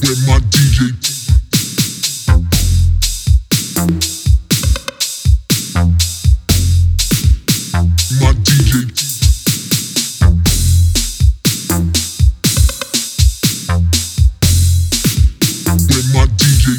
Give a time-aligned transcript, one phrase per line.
[0.00, 0.94] Where my DJ.
[8.20, 8.72] My DJ.
[15.88, 16.78] Where my DJ.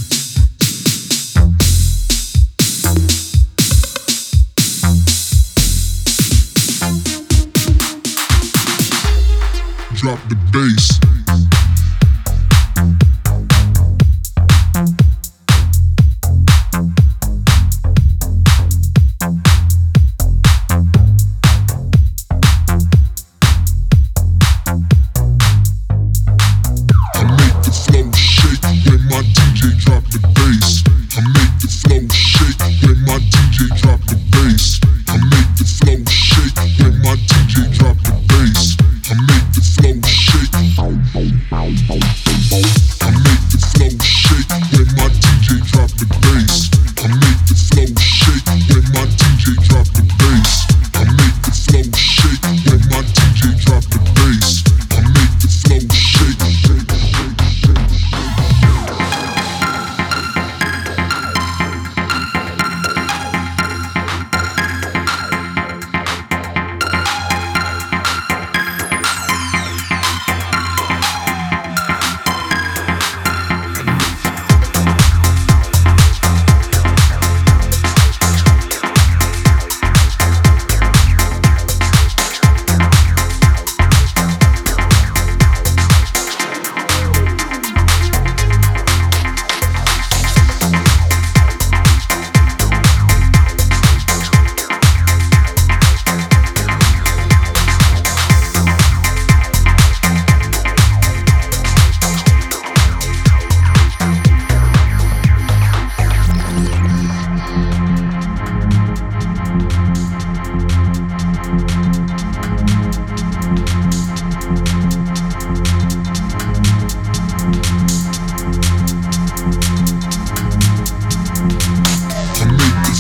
[9.96, 11.19] Drop the bass.
[33.06, 34.79] my DJ drop the bass.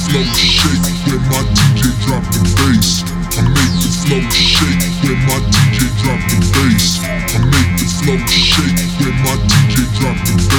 [0.09, 3.03] flow shake when my DJ drop the bass.
[3.37, 6.99] I make the flow shake when my DJ drop the bass.
[7.05, 10.58] I make the flow shake when my DJ drop the bass.